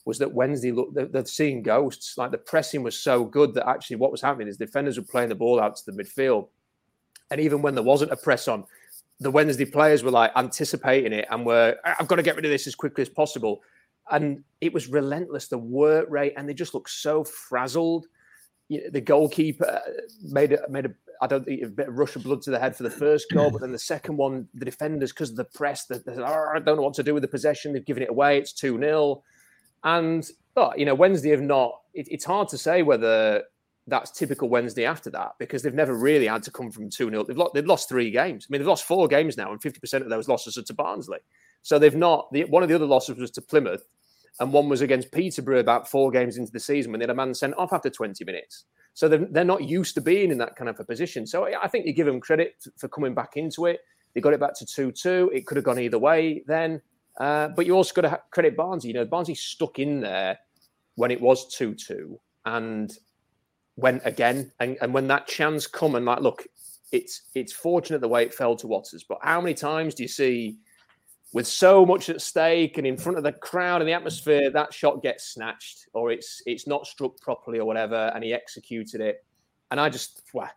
[0.05, 2.19] was that Wednesday looked they're, seeing ghosts.
[2.19, 5.31] Like the pressing was so good that actually what was happening is defenders were playing
[5.31, 6.49] the ball out to the midfield,
[7.31, 8.65] and even when there wasn't a press on,
[9.21, 12.51] the Wednesday players were like anticipating it and were I've got to get rid of
[12.51, 13.63] this as quickly as possible.
[14.11, 18.07] And it was relentless, the work rate, and they just looked so frazzled.
[18.69, 19.91] The goalkeeper uh,
[20.23, 22.59] made a made a I don't think a bit of rush of blood to the
[22.59, 25.45] head for the first goal, but then the second one, the defenders, because of the
[25.45, 27.73] press, they, don't know what to do with the possession.
[27.73, 28.39] They've given it away.
[28.39, 29.23] It's 2 0.
[29.85, 33.45] And, but, you know, Wednesday have not, it, it's hard to say whether
[33.87, 37.25] that's typical Wednesday after that because they've never really had to come from 2 0.
[37.25, 38.47] They've, they've lost three games.
[38.49, 41.19] I mean, they've lost four games now, and 50% of those losses are to Barnsley.
[41.63, 43.87] So they've not, the, one of the other losses was to Plymouth,
[44.41, 47.15] and one was against Peterborough about four games into the season when they had a
[47.15, 48.65] man sent off after 20 minutes.
[48.95, 51.27] So they're, they're not used to being in that kind of a position.
[51.27, 53.81] So I think you give them credit for coming back into it.
[54.15, 55.33] They got it back to 2 2.
[55.35, 56.81] It could have gone either way then.
[57.19, 58.89] Uh, but you also got to credit Barnsley.
[58.89, 60.39] You know, Barnsley stuck in there
[60.97, 62.97] when it was 2 2 and
[63.77, 64.53] went again.
[64.61, 66.45] And, and when that chance come and like, look,
[66.93, 69.05] it's it's fortunate the way it fell to Watters.
[69.09, 70.59] But how many times do you see
[71.35, 74.73] with so much at stake and in front of the crowd and the atmosphere, that
[74.73, 79.25] shot gets snatched or it's it's not struck properly or whatever, and he executed it.
[79.73, 80.49] And I just, well,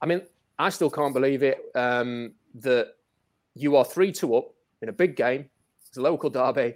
[0.00, 0.22] I mean,
[0.58, 2.94] I still can't believe it um, that
[3.54, 5.50] you are three two up in a big game.
[5.86, 6.74] It's a local derby,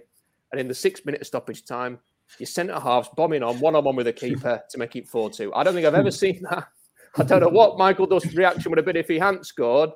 [0.51, 1.97] and in the six minute stoppage time,
[2.37, 5.31] your centre halves bombing on one on one with a keeper to make it four
[5.31, 5.51] two.
[5.55, 6.67] I don't think I've ever seen that.
[7.17, 9.89] I don't know what Michael Duff's reaction would have been if he hadn't scored,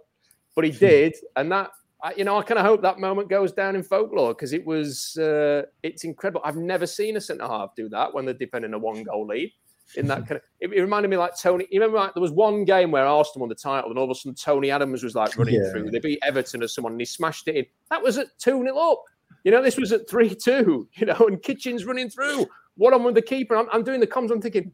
[0.56, 1.70] but he did, and that
[2.06, 4.64] I, you know, I kind of hope that moment goes down in folklore because it
[4.64, 6.40] was uh, it's incredible.
[6.46, 9.52] I've never seen a centre half do that when they're defending a one goal lead.
[9.96, 11.66] In that kind of, it, it, reminded me like Tony.
[11.72, 14.12] You remember like, there was one game where Arsenal won the title, and all of
[14.12, 15.72] a sudden Tony Adams was like running yeah.
[15.72, 15.90] through.
[15.90, 17.66] They beat Everton or someone, and he smashed it in.
[17.90, 19.02] That was at two 0 up.
[19.44, 20.88] You know, this was at three two.
[20.98, 22.46] You know, and Kitching's running through.
[22.78, 23.56] What on with the keeper?
[23.56, 24.30] I'm, I'm doing the comms.
[24.30, 24.72] I'm thinking,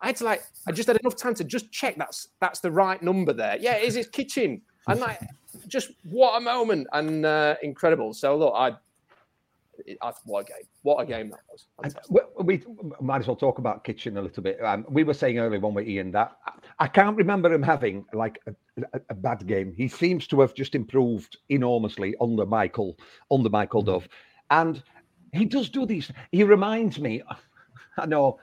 [0.00, 2.70] I had to like, I just had enough time to just check that's that's the
[2.70, 3.58] right number there.
[3.60, 4.62] Yeah, it is his Kitching.
[4.86, 5.20] And like,
[5.68, 8.12] just what a moment and uh, incredible.
[8.14, 8.72] So look, I,
[10.00, 10.66] I what a game!
[10.82, 11.94] What a game that was.
[12.08, 12.64] We, we,
[13.00, 14.62] might as well talk about Kitching a little bit.
[14.62, 16.36] Um, we were saying earlier when we Ian that
[16.78, 18.54] I can't remember him having like a,
[18.92, 19.72] a, a, bad game.
[19.76, 22.98] He seems to have just improved enormously under Michael,
[23.30, 24.08] under Michael Duff,
[24.50, 24.82] and
[25.32, 26.10] he does do these.
[26.30, 27.22] He reminds me.
[27.98, 28.38] I know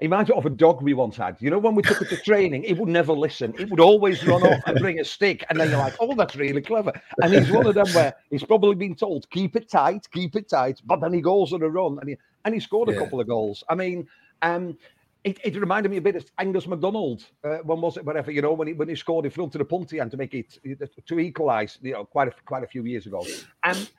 [0.00, 1.36] he reminds me of a dog we once had.
[1.40, 3.52] You know, when we took it to training, it would never listen.
[3.58, 5.44] It would always run off and bring a stick.
[5.50, 6.92] And then you're like, oh, that's really clever.
[7.20, 10.48] And he's one of them where he's probably been told, keep it tight, keep it
[10.48, 10.80] tight.
[10.84, 13.00] But then he goes on a run and he, and he scored a yeah.
[13.00, 13.64] couple of goals.
[13.68, 14.06] I mean,
[14.42, 14.78] um,
[15.24, 17.24] it, it, reminded me a bit of Angus MacDonald.
[17.42, 18.04] Uh, when was it?
[18.04, 20.16] Whatever you know, when he when he scored in front of the Ponty End to
[20.16, 20.58] make it
[21.06, 21.76] to equalise.
[21.82, 23.26] You know, quite a quite a few years ago.
[23.64, 23.90] And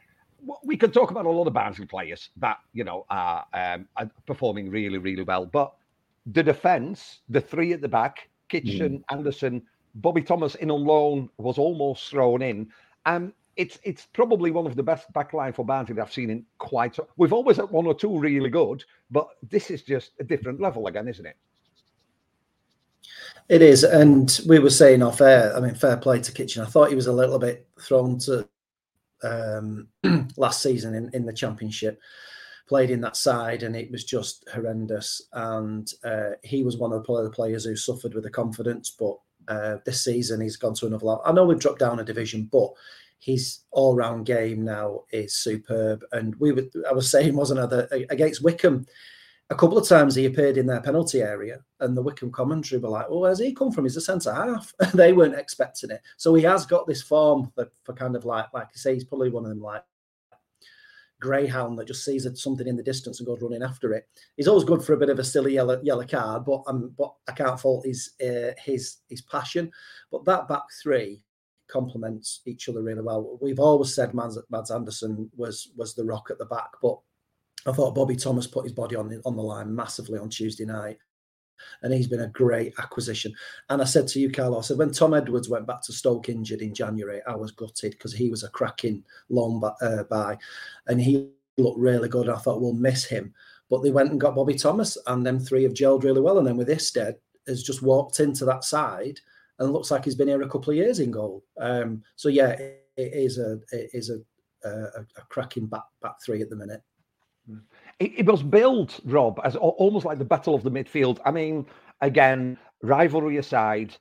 [0.64, 4.10] we can talk about a lot of Barnsley players that you know are, um, are
[4.26, 5.74] performing really really well, but
[6.32, 9.04] the defence, the three at the back, Kitching, mm.
[9.10, 9.62] Andersen,
[9.96, 12.70] Bobby Thomas in on loan was almost thrown in.
[13.06, 16.98] Um, it's it's probably one of the best backline for Barnsley I've seen in quite.
[16.98, 20.62] A, we've always had one or two really good, but this is just a different
[20.62, 21.36] level again, isn't it?
[23.50, 25.56] It is, and we were saying off air.
[25.56, 26.64] I mean, fair play to Kitching.
[26.64, 28.48] I thought he was a little bit thrown to
[29.24, 29.88] um,
[30.38, 32.00] last season in, in the championship
[32.70, 35.22] played in that side, and it was just horrendous.
[35.34, 38.96] And uh, he was one of the players who suffered with the confidence.
[38.98, 41.24] But uh, this season, he's gone to another level.
[41.26, 42.70] I know we've dropped down a division, but
[43.18, 46.06] his all-round game now is superb.
[46.12, 48.86] And we were, I was saying, wasn't I, that against Wycombe,
[49.50, 52.90] a couple of times he appeared in their penalty area, and the Wycombe commentary were
[52.90, 53.86] like, "Oh, where's he come from?
[53.86, 57.68] He's a centre half." they weren't expecting it, so he has got this form for,
[57.84, 59.84] for kind of like, like I say, he's probably one of them like
[61.20, 64.08] greyhound that just sees something in the distance and goes running after it.
[64.38, 67.14] He's always good for a bit of a silly yellow yellow card, but um, but
[67.28, 69.72] I can't fault his uh, his his passion.
[70.12, 71.24] But that back three
[71.70, 73.38] complements each other really well.
[73.42, 76.98] We've always said Mads, Mads Andersen was was the rock at the back, but
[77.66, 80.66] I thought Bobby Thomas put his body on the, on the line massively on Tuesday
[80.66, 80.98] night
[81.82, 83.34] and he's been a great acquisition.
[83.70, 86.30] And I said to you, Carlo, I said when Tom Edwards went back to Stoke
[86.30, 90.38] injured in January, I was gutted because he was a cracking long uh, buy,
[90.88, 92.30] and he looked really good.
[92.30, 93.34] I thought we'll miss him,
[93.70, 96.38] but they went and got Bobby Thomas, and them three have gelled really well.
[96.38, 97.16] And then with Isted
[97.48, 99.20] has just walked into that side
[99.60, 101.44] and looks like he's been here a couple of years in goal.
[101.60, 104.20] Um, so yeah, it, it is a it is a,
[104.68, 106.82] a, a cracking back back three at the minute
[108.00, 111.20] it, it was built, Rob, as almost like the battle of the midfield.
[111.26, 111.66] I mean,
[112.02, 113.96] again, rivalry aside,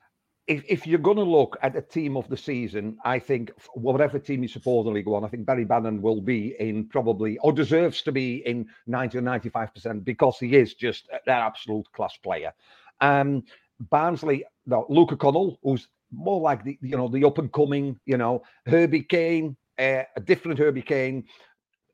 [0.47, 4.17] if, if you're going to look at a team of the season, I think whatever
[4.17, 7.53] team you support in League One, I think Barry Bannan will be in probably or
[7.53, 12.51] deserves to be in 90 or 95% because he is just an absolute class player.
[12.99, 13.43] Um,
[13.79, 18.17] Barnsley, no, Luca Connell, who's more like the you know the up and coming, you
[18.17, 21.25] know, Herbie Kane, uh, a different Herbie Kane.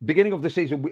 [0.04, 0.86] Beginning of the season,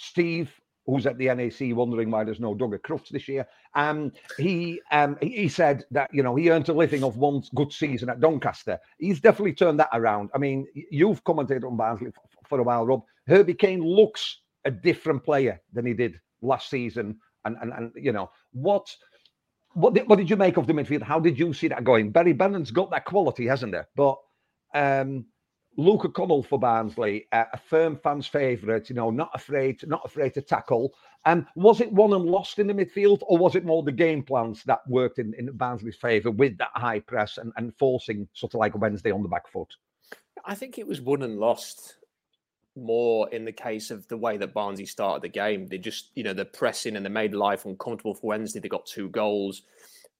[0.00, 0.50] Steve
[0.86, 3.46] who's at the NEC wondering why there's no Dougie Crufts this year.
[3.74, 7.72] Um, he um, he said that you know he earned a living of one good
[7.72, 8.78] season at Doncaster.
[8.98, 10.30] He's definitely turned that around.
[10.34, 13.02] I mean, you've commented on Barnsley for, for a while, Rob.
[13.26, 18.12] Herbie Kane looks a different player than he did last season, and and, and you
[18.12, 18.86] know what.
[19.74, 21.02] What did, what did you make of the midfield?
[21.02, 22.10] How did you see that going?
[22.10, 23.80] Barry Bannan's got that quality, hasn't he?
[23.94, 24.18] But
[24.74, 25.26] um,
[25.76, 28.88] Luca Connell for Barnsley, uh, a firm fans' favourite.
[28.88, 30.94] You know, not afraid, not afraid to tackle.
[31.26, 34.22] Um, was it won and lost in the midfield, or was it more the game
[34.22, 38.54] plans that worked in, in Barnsley's favour with that high press and, and forcing sort
[38.54, 39.72] of like Wednesday on the back foot?
[40.44, 41.96] I think it was won and lost
[42.76, 45.66] more in the case of the way that Barnsley started the game.
[45.66, 48.60] They just, you know, they're pressing and they made life uncomfortable for Wednesday.
[48.60, 49.62] They got two goals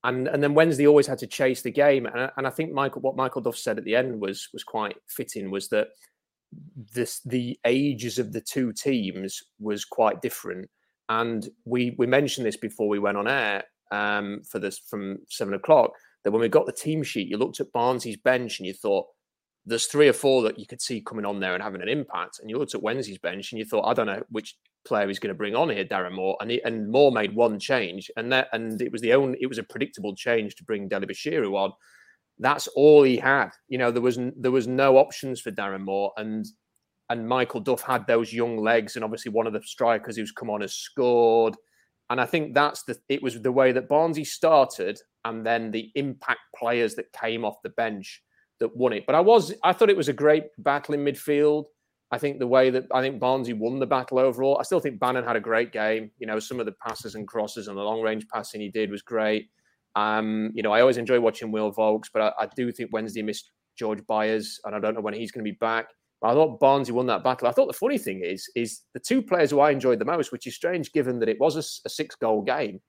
[0.04, 2.06] and and then Wednesday always had to chase the game.
[2.06, 4.96] And, and I think Michael, what Michael Duff said at the end was was quite
[5.08, 5.50] fitting.
[5.50, 5.88] Was that
[6.94, 10.68] this the ages of the two teams was quite different.
[11.08, 15.54] And we we mentioned this before we went on air um, for this from seven
[15.54, 15.92] o'clock.
[16.24, 19.06] That when we got the team sheet, you looked at Barnsley's bench and you thought
[19.66, 22.40] there's three or four that you could see coming on there and having an impact.
[22.40, 25.18] And you looked at Wednesday's bench and you thought, I don't know which player he's
[25.18, 28.32] going to bring on here, Darren Moore, and he, and Moore made one change, and
[28.32, 31.72] that and it was the only it was a predictable change to bring Dele-Bashiru on.
[32.38, 33.50] That's all he had.
[33.68, 36.46] You know, there was there was no options for Darren Moore, and
[37.08, 40.50] and Michael Duff had those young legs, and obviously one of the strikers who's come
[40.50, 41.56] on has scored,
[42.08, 45.90] and I think that's the it was the way that Barnsley started, and then the
[45.94, 48.22] impact players that came off the bench
[48.60, 49.04] that won it.
[49.06, 51.64] But I was I thought it was a great battle in midfield.
[52.12, 54.98] I think the way that I think Barnsley won the battle overall, I still think
[54.98, 56.10] Bannan had a great game.
[56.18, 58.90] You know, some of the passes and crosses and the long range passing he did
[58.90, 59.48] was great.
[59.94, 63.22] Um, you know, I always enjoy watching Will Vaulks, but I, I, do think Wednesday
[63.22, 65.88] missed George Byers, and I don't know when he's going to be back.
[66.22, 67.48] I thought Barnsley won that battle.
[67.48, 70.32] I thought the funny thing is, is the two players who I enjoyed the most,
[70.32, 72.80] which is strange given that it was a, a six goal game,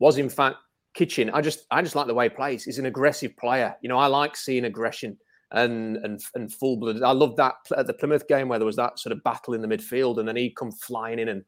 [0.00, 0.56] was in fact
[0.94, 1.30] Kitching.
[1.30, 2.64] I just, I just like the way he plays.
[2.64, 3.74] He's an aggressive player.
[3.80, 5.16] You know, I like seeing aggression
[5.52, 7.02] and and and full blooded.
[7.02, 9.62] I love that at the Plymouth game where there was that sort of battle in
[9.62, 11.44] the midfield, and then he'd come flying in and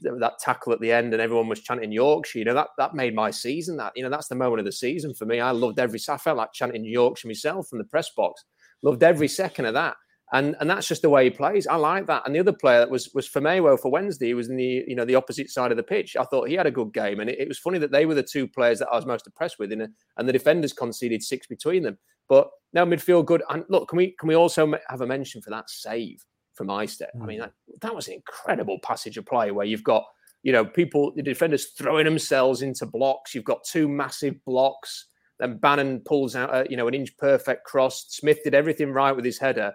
[0.00, 2.38] that tackle at the end, and everyone was chanting Yorkshire.
[2.38, 3.76] You know that that made my season.
[3.76, 5.40] That you know that's the moment of the season for me.
[5.40, 5.98] I loved every.
[6.08, 8.44] I felt like chanting Yorkshire myself from the press box.
[8.82, 9.96] Loved every second of that.
[10.32, 11.66] And and that's just the way he plays.
[11.66, 12.22] I like that.
[12.26, 14.26] And the other player that was was Famewo for Wednesday.
[14.26, 16.16] He was in the you know the opposite side of the pitch.
[16.16, 18.14] I thought he had a good game, and it, it was funny that they were
[18.14, 19.72] the two players that I was most impressed with.
[19.72, 21.98] In a, and the defenders conceded six between them.
[22.28, 23.42] But now midfield good.
[23.48, 27.08] And look, can we can we also have a mention for that save from Isted?
[27.16, 27.22] Mm.
[27.22, 27.42] I mean, mm.
[27.42, 30.04] that, that was an incredible passage of play where you've got
[30.42, 33.34] you know people, the defenders throwing themselves into blocks.
[33.34, 35.06] You've got two massive blocks.
[35.38, 38.06] Then Bannan pulls out a, you know an inch perfect cross.
[38.08, 39.72] Smith did everything right with his header,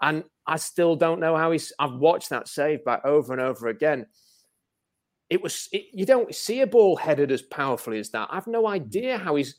[0.00, 1.72] and I still don't know how he's.
[1.78, 4.06] I've watched that save back over and over again.
[5.30, 8.28] It was it, you don't see a ball headed as powerfully as that.
[8.30, 9.56] I've no idea how he's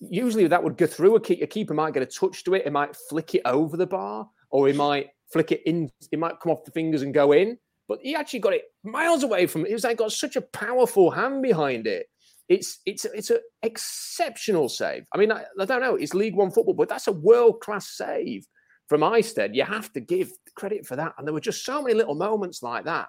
[0.00, 1.44] usually that would go through a, keeper.
[1.44, 4.28] a keeper might get a touch to it it might flick it over the bar
[4.50, 7.58] or he might flick it in it might come off the fingers and go in
[7.88, 9.68] but he actually got it miles away from it.
[9.68, 12.06] He was like got such a powerful hand behind it.
[12.48, 15.04] It's it's it's an exceptional save.
[15.12, 15.96] I mean, I, I, don't know.
[15.96, 18.46] It's League One football, but that's a world class save
[18.88, 21.14] from Isted, you have to give credit for that.
[21.18, 23.08] And there were just so many little moments like that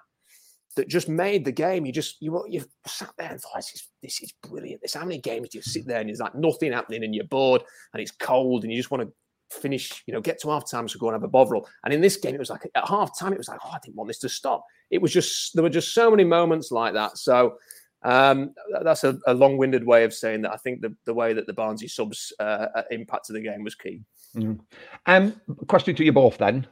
[0.78, 1.84] that just made the game.
[1.84, 4.80] You just you you sat there and thought, this is, this is brilliant.
[4.80, 7.24] This how many games do you sit there and there's like nothing happening and you're
[7.24, 7.62] bored
[7.92, 9.12] and it's cold and you just want to
[9.50, 11.68] finish, you know, get to half time so go and have a bovril.
[11.84, 13.78] And in this game, it was like at half time, it was like, oh, I
[13.82, 14.64] didn't want this to stop.
[14.90, 17.18] It was just there were just so many moments like that.
[17.18, 17.58] So
[18.02, 21.48] um, that's a, a long-winded way of saying that I think the, the way that
[21.48, 24.00] the Barnsley subs uh, uh impacted the game was key.
[24.36, 24.60] Mm.
[25.06, 26.66] Um, question to you both then.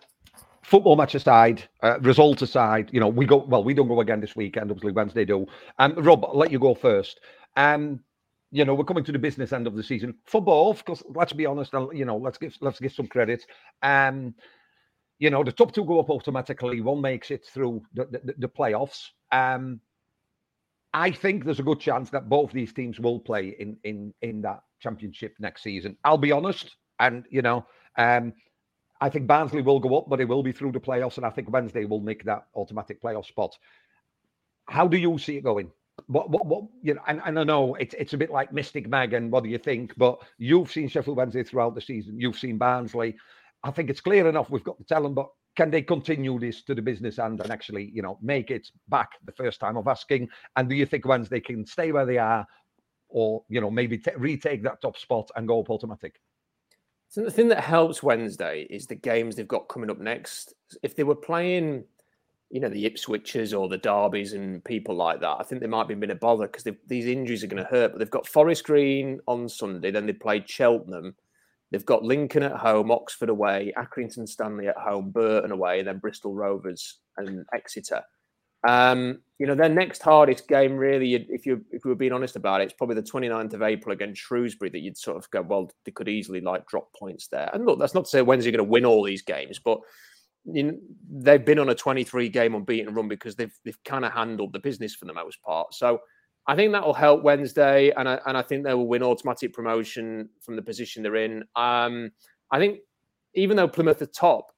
[0.66, 3.62] Football match aside, uh, result aside, you know, we go well.
[3.62, 4.68] We don't go again this weekend.
[4.68, 5.46] Obviously, Wednesday do.
[5.78, 7.20] Um, Rob, I'll let you go first.
[7.54, 8.00] Um,
[8.50, 10.78] you know, we're coming to the business end of the season for both.
[10.78, 13.44] Because let's be honest, you know, let's give let's give some credit.
[13.82, 14.34] Um,
[15.20, 16.80] you know, the top two go up automatically.
[16.80, 19.04] One makes it through the the, the playoffs.
[19.30, 19.80] Um,
[20.92, 24.42] I think there's a good chance that both these teams will play in in in
[24.42, 25.96] that championship next season.
[26.02, 28.32] I'll be honest, and you know, um,
[29.00, 31.30] I think Barnsley will go up, but it will be through the playoffs, and I
[31.30, 33.56] think Wednesday will make that automatic playoff spot.
[34.66, 35.70] How do you see it going?
[36.08, 38.88] What, what, what, you know, and, and I know it's it's a bit like Mystic
[38.88, 39.94] Meg, and what do you think?
[39.96, 42.20] But you've seen Sheffield Wednesday throughout the season.
[42.20, 43.16] You've seen Barnsley.
[43.64, 44.50] I think it's clear enough.
[44.50, 47.90] We've got the talent, but can they continue this to the business end and actually,
[47.94, 50.28] you know, make it back the first time of asking?
[50.54, 52.46] And do you think Wednesday can stay where they are,
[53.08, 56.20] or you know, maybe t- retake that top spot and go up automatic?
[57.08, 60.54] So the thing that helps Wednesday is the games they've got coming up next.
[60.82, 61.84] If they were playing,
[62.50, 65.88] you know, the Ipswiches or the Derbies and people like that, I think they might
[65.88, 67.92] be a bit of bother because these injuries are going to hurt.
[67.92, 71.14] But they've got Forest Green on Sunday, then they played Cheltenham.
[71.70, 75.98] They've got Lincoln at home, Oxford away, Accrington Stanley at home, Burton away, and then
[75.98, 78.02] Bristol Rovers and Exeter.
[78.66, 82.36] Um, you know, their next hardest game, really, if you if we were being honest
[82.36, 85.42] about it, it's probably the 29th of April against Shrewsbury that you'd sort of go,
[85.42, 87.50] well, they could easily like drop points there.
[87.52, 89.78] And look, that's not to say Wednesday going to win all these games, but
[90.44, 90.78] you know,
[91.10, 94.58] they've been on a 23 game unbeaten run because they've they've kind of handled the
[94.58, 95.74] business for the most part.
[95.74, 96.00] So
[96.46, 99.52] I think that will help Wednesday, and I, and I think they will win automatic
[99.52, 101.42] promotion from the position they're in.
[101.56, 102.10] Um,
[102.50, 102.78] I think
[103.34, 104.52] even though Plymouth are top,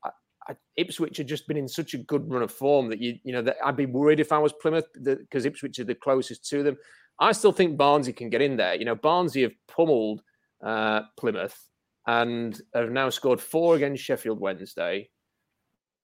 [0.77, 3.43] Ipswich had just been in such a good run of form that you you know
[3.43, 6.77] that I'd be worried if I was Plymouth because Ipswich are the closest to them.
[7.19, 8.75] I still think Barnsley can get in there.
[8.75, 10.23] You know, Barnsley have pummeled
[10.63, 11.59] uh, Plymouth
[12.07, 15.11] and have now scored four against Sheffield Wednesday.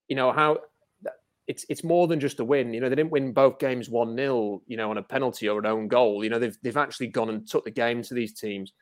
[0.08, 0.58] You know how
[1.46, 2.72] it's it's more than just a win.
[2.72, 5.58] You know, they didn't win both games one 0 You know, on a penalty or
[5.58, 6.24] an own goal.
[6.24, 8.72] You know, they've they've actually gone and took the game to these teams.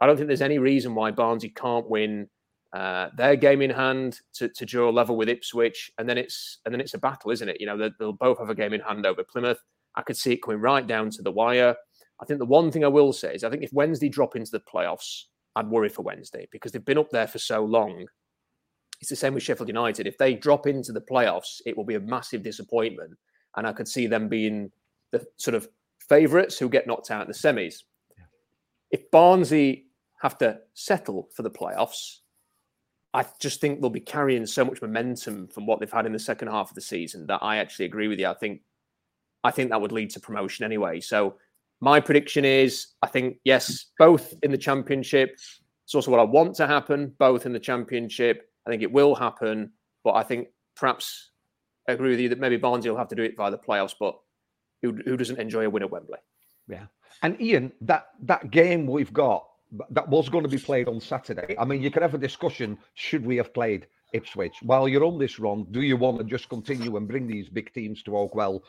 [0.00, 2.28] I don't think there's any reason why Barnsley can't win
[2.72, 6.72] uh, their game in hand to, to draw level with Ipswich, and then it's and
[6.72, 7.60] then it's a battle, isn't it?
[7.60, 9.60] You know, they, they'll both have a game in hand over Plymouth.
[9.96, 11.74] I could see it coming right down to the wire.
[12.20, 14.52] I think the one thing I will say is I think if Wednesday drop into
[14.52, 15.24] the playoffs,
[15.56, 18.06] I'd worry for Wednesday because they've been up there for so long.
[19.00, 20.06] It's the same with Sheffield United.
[20.06, 23.14] If they drop into the playoffs, it will be a massive disappointment,
[23.56, 24.70] and I could see them being
[25.10, 25.68] the sort of
[26.08, 27.82] favourites who get knocked out in the semis.
[28.16, 28.24] Yeah.
[28.90, 29.86] If Barnsley
[30.20, 32.18] have to settle for the playoffs,
[33.12, 36.18] I just think they'll be carrying so much momentum from what they've had in the
[36.18, 38.28] second half of the season that I actually agree with you.
[38.28, 38.62] I think
[39.42, 41.00] I think that would lead to promotion anyway.
[41.00, 41.36] So
[41.80, 45.36] my prediction is I think yes, both in the championship.
[45.84, 48.48] It's also what I want to happen, both in the championship.
[48.66, 49.72] I think it will happen,
[50.04, 51.30] but I think perhaps
[51.88, 53.94] I agree with you that maybe Barnsley will have to do it via the playoffs,
[53.98, 54.16] but
[54.82, 56.18] who, who doesn't enjoy a win at Wembley?
[56.68, 56.86] Yeah.
[57.22, 59.46] And Ian, that that game we've got
[59.90, 61.56] that was going to be played on Saturday.
[61.58, 64.56] I mean, you could have a discussion: should we have played Ipswich?
[64.62, 67.72] While you're on this run, do you want to just continue and bring these big
[67.72, 68.60] teams to Oakwell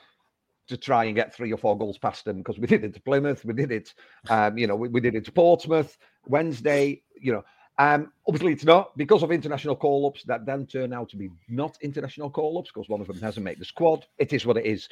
[0.67, 2.37] to try and get three or four goals past them?
[2.37, 3.93] Because we did it to Plymouth, we did it,
[4.29, 7.01] um, you know, we, we did it to Portsmouth Wednesday.
[7.19, 7.43] You know,
[7.77, 11.29] um, obviously, it's not because of international call ups that then turn out to be
[11.49, 14.05] not international call ups because one of them hasn't made the squad.
[14.19, 14.87] It is what it is.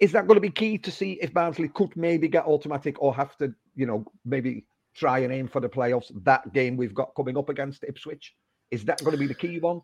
[0.00, 3.14] Is that going to be key to see if Barnsley could maybe get automatic or
[3.14, 4.64] have to, you know, maybe
[4.94, 6.10] try and aim for the playoffs.
[6.24, 8.34] That game we've got coming up against Ipswich
[8.70, 9.80] is that going to be the key one?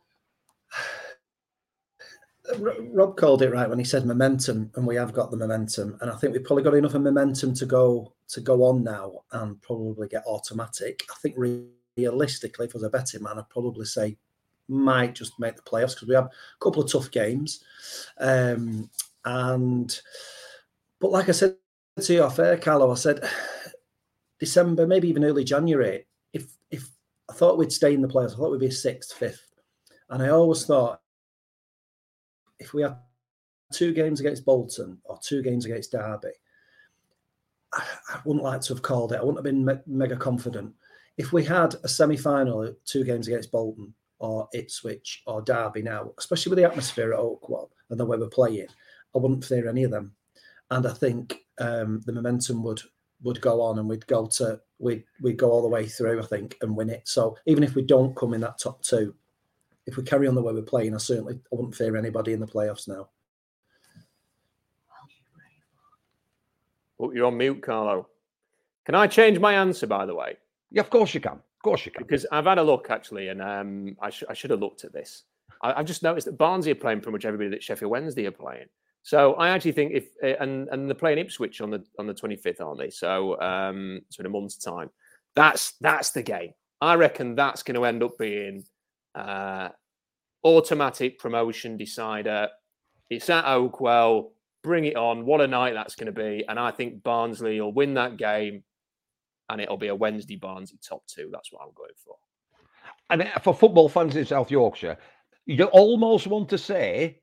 [2.58, 6.10] Rob called it right when he said momentum, and we have got the momentum, and
[6.10, 9.60] I think we've probably got enough of momentum to go to go on now and
[9.62, 11.02] probably get automatic.
[11.10, 14.18] I think realistically, if I was a betting man, I'd probably say
[14.68, 16.30] might just make the playoffs because we have a
[16.60, 17.64] couple of tough games,
[18.18, 18.90] um,
[19.24, 19.98] and
[21.00, 21.56] but like I said
[21.98, 23.26] to you off air, Carlo, I said
[24.44, 26.90] December, maybe even early January, if if
[27.30, 29.54] I thought we'd stay in the playoffs, I thought we'd be sixth, fifth.
[30.10, 31.00] And I always thought
[32.58, 32.98] if we had
[33.72, 36.28] two games against Bolton or two games against Derby,
[37.72, 39.16] I, I wouldn't like to have called it.
[39.16, 40.74] I wouldn't have been me- mega confident.
[41.16, 46.12] If we had a semi final, two games against Bolton or Ipswich or Derby now,
[46.18, 48.68] especially with the atmosphere at Oakwell and the way we're playing,
[49.14, 50.14] I wouldn't fear any of them.
[50.70, 52.82] And I think um, the momentum would
[53.24, 56.26] would go on and we'd go to we'd we'd go all the way through, I
[56.26, 57.08] think, and win it.
[57.08, 59.14] So even if we don't come in that top two,
[59.86, 62.40] if we carry on the way we're playing, I certainly I wouldn't fear anybody in
[62.40, 63.08] the playoffs now.
[67.00, 68.08] Oh, you're on mute, Carlo.
[68.84, 70.36] Can I change my answer, by the way?
[70.70, 71.32] Yeah, of course you can.
[71.32, 72.04] Of course you can.
[72.04, 74.92] Because I've had a look actually, and um, I, sh- I should have looked at
[74.92, 75.24] this.
[75.62, 78.30] I, have just noticed that Barnsley are playing pretty much everybody that Sheffield Wednesday are
[78.30, 78.66] playing.
[79.04, 82.14] So I actually think if eh, and and they're playing Ipswich on the on the
[82.14, 82.90] 25th, aren't they?
[82.90, 84.88] So um, so in a month's time,
[85.36, 86.52] that's that's the game.
[86.80, 88.64] I reckon that's going to end up being
[89.14, 89.68] uh,
[90.42, 92.48] automatic promotion decider.
[93.10, 94.30] It's at Oakwell.
[94.62, 95.26] Bring it on.
[95.26, 96.42] What a night that's going to be.
[96.48, 98.64] And I think Barnsley will win that game
[99.50, 101.28] and it'll be a Wednesday Barnsley top two.
[101.30, 102.16] That's what I'm going for.
[103.10, 104.96] And uh, for football fans in South Yorkshire,
[105.44, 107.20] you almost want to say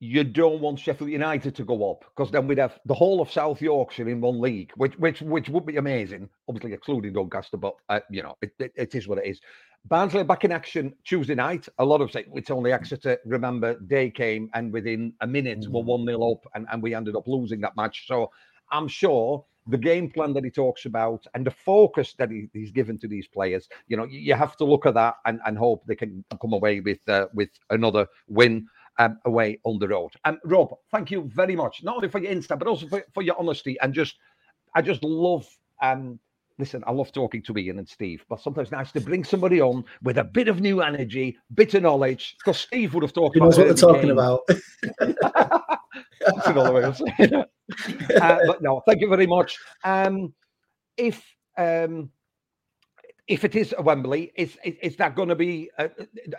[0.00, 3.32] you don't want Sheffield United to go up because then we'd have the whole of
[3.32, 6.28] South Yorkshire in one league, which which which would be amazing.
[6.48, 9.40] Obviously, excluding Doncaster, but uh, you know it, it, it is what it is.
[9.86, 11.68] Barnsley back in action Tuesday night.
[11.78, 13.18] A lot of say it's only Exeter.
[13.24, 15.72] Remember, day came and within a minute mm.
[15.72, 18.06] were one 0 up, and, and we ended up losing that match.
[18.06, 18.30] So
[18.70, 22.70] I'm sure the game plan that he talks about and the focus that he, he's
[22.70, 25.58] given to these players, you know, you, you have to look at that and, and
[25.58, 28.66] hope they can come away with uh, with another win
[28.98, 30.12] um, away on the road.
[30.24, 33.04] And um, Rob, thank you very much, not only for your insight, but also for,
[33.14, 34.16] for your honesty and just,
[34.74, 35.46] I just love.
[35.82, 36.18] Um,
[36.58, 39.84] listen, I love talking to Ian and Steve, but sometimes nice to bring somebody on
[40.02, 43.40] with a bit of new energy, bit of knowledge, because Steve would have talked he
[43.40, 44.18] about knows what they're talking game.
[44.18, 44.40] about.
[46.34, 47.50] That's another way of saying it.
[48.20, 49.56] Uh, but no, thank you very much.
[49.84, 50.34] Um,
[50.96, 51.22] if
[51.56, 52.10] um,
[53.28, 55.90] if it is a Wembley, is is that going to be a,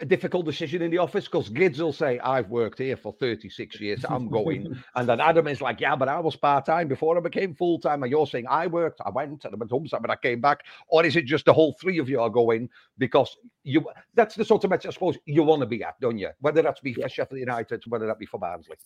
[0.01, 1.25] a, difficult decision in the office?
[1.25, 5.47] Because Gids will say, "I've worked here for 36 years, I'm going," and then Adam
[5.47, 8.25] is like, "Yeah, but I was part time before I became full time." And you're
[8.25, 11.15] saying, "I worked, I went, and I went home, but I came back," or is
[11.15, 12.67] it just the whole three of you are going
[12.97, 13.87] because you?
[14.15, 16.31] That's the sort of match I suppose you want to be at, don't you?
[16.41, 18.77] Whether that's be for Sheffield United, whether that be for Barnsley.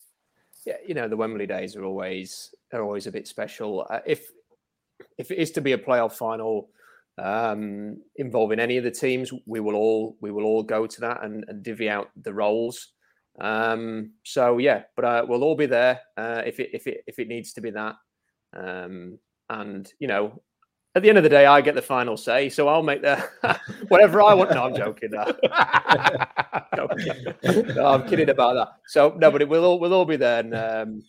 [0.66, 3.88] Yeah, you know the Wembley days are always are always a bit special.
[3.90, 4.30] Uh, if
[5.18, 6.70] if it is to be a playoff final
[7.18, 11.24] um, involving any of the teams, we will all we will all go to that
[11.24, 12.90] and, and divvy out the roles.
[13.40, 17.20] Um, so yeah, but uh, we'll all be there uh, if it if it if
[17.20, 17.96] it needs to be that.
[18.56, 20.42] Um, and you know,
[20.96, 23.18] at the end of the day, I get the final say, so I'll make the
[23.88, 24.52] whatever I want.
[24.52, 25.12] No, I'm joking.
[26.76, 26.88] No.
[27.76, 28.70] no, I'm kidding about that.
[28.88, 31.04] So no, but it will all we'll all be there, and um,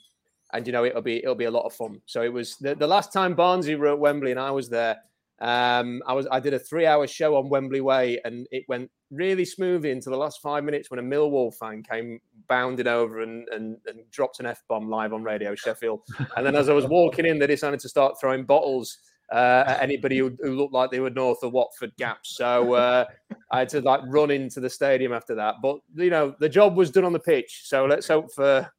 [0.52, 2.00] and you know it'll be it'll be a lot of fun.
[2.04, 4.98] So it was the, the last time Barnsley were at Wembley, and I was there.
[5.44, 8.90] Um, I was I did a three hour show on Wembley Way, and it went
[9.10, 12.18] really smoothly into the last five minutes when a Millwall fan came
[12.48, 16.00] bounding over and, and, and dropped an f bomb live on Radio Sheffield.
[16.36, 18.96] And then as I was walking in, they decided to start throwing bottles
[19.30, 22.36] uh, at anybody who, who, looked like they were north of Watford gaps.
[22.36, 23.04] So uh,
[23.50, 25.56] I had to like run into the stadium after that.
[25.62, 27.62] But you know, the job was done on the pitch.
[27.64, 28.70] So let's hope for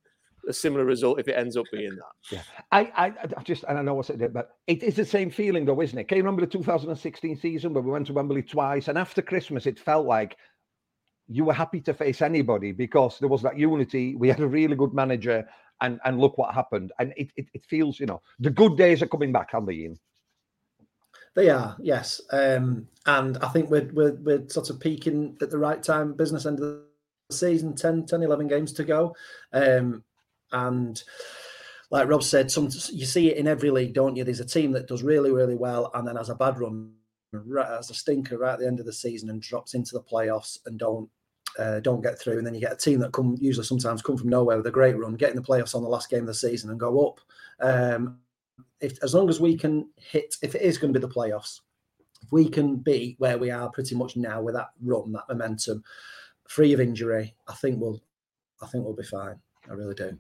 [0.48, 2.32] a similar result if it ends up being that.
[2.32, 2.42] Yeah,
[2.72, 5.66] I, I, I just, and I know what's it, but it is the same feeling
[5.66, 6.08] though, isn't it?
[6.08, 9.66] Can you remember the 2016 season where we went to Wembley twice, and after Christmas,
[9.66, 10.38] it felt like
[11.28, 14.16] you were happy to face anybody because there was that unity.
[14.16, 15.48] We had a really good manager,
[15.82, 16.92] and and look what happened.
[17.00, 19.74] And it it, it feels, you know, the good days are coming back, aren't they,
[19.74, 20.00] Ian?
[21.36, 22.22] They are, yes.
[22.32, 26.46] Um, and I think we're, we're, we're sort of peaking at the right time, business
[26.46, 26.84] end of the
[27.36, 29.16] season, 10, 10 11 games to go.
[29.52, 30.04] Um,
[30.52, 31.02] and
[31.92, 34.24] like Rob said, some you see it in every league, don't you?
[34.24, 36.92] There's a team that does really, really well and then has a bad run,
[37.32, 40.02] right, as a stinker right at the end of the season and drops into the
[40.02, 41.10] playoffs and don't
[41.60, 42.38] uh, don't get through.
[42.38, 44.72] And then you get a team that come usually sometimes come from nowhere with a
[44.72, 47.08] great run, get in the playoffs on the last game of the season and go
[47.08, 47.20] up.
[47.62, 48.20] Um,
[48.82, 51.62] if as long as we can hit, if it is going to be the playoffs,
[52.22, 55.84] if we can be where we are pretty much now with that run, that momentum,
[56.48, 58.02] free of injury, I think we'll,
[58.62, 59.40] I think we'll be fine.
[59.70, 60.18] I really do.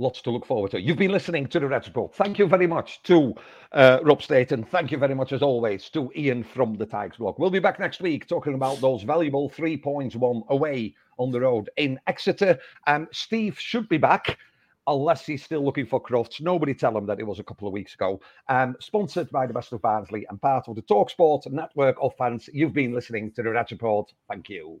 [0.00, 0.80] Lots to look forward to.
[0.80, 2.14] You've been listening to the Report.
[2.14, 3.34] Thank you very much to
[3.72, 4.64] uh, Rob Staton.
[4.64, 7.38] Thank you very much, as always, to Ian from the Tigers blog.
[7.38, 11.42] We'll be back next week talking about those valuable three points won away on the
[11.42, 12.58] road in Exeter.
[12.86, 14.38] Um, Steve should be back
[14.86, 16.40] unless he's still looking for Crufts.
[16.40, 18.22] Nobody tell him that it was a couple of weeks ago.
[18.48, 22.48] Um, sponsored by the Best of Barnsley and part of the Talksport network of fans.
[22.54, 24.10] You've been listening to the Red Report.
[24.30, 24.80] Thank you.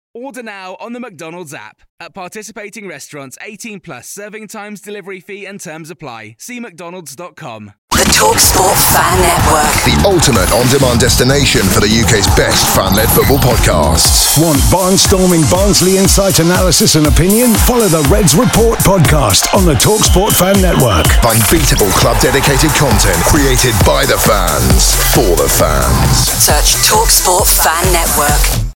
[0.13, 1.83] Order now on the McDonald's app.
[1.97, 6.35] At participating restaurants, 18 plus serving times, delivery fee, and terms apply.
[6.37, 7.71] See McDonald's.com.
[7.91, 9.71] The Talksport Fan Network.
[9.87, 14.35] The ultimate on demand destination for the UK's best fan led football podcasts.
[14.35, 17.53] Want barnstorming Barnsley insight analysis and opinion?
[17.63, 21.07] Follow the Reds Report podcast on the Talksport Fan Network.
[21.23, 26.27] Unbeatable club dedicated content created by the fans for the fans.
[26.35, 28.70] Search Talksport Fan Network.